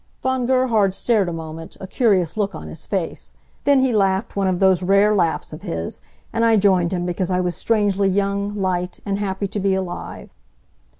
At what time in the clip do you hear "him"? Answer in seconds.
6.91-7.05